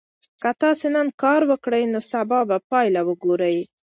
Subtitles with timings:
[0.41, 3.57] که تاسي نن کار وکړئ نو سبا به پایله وګورئ.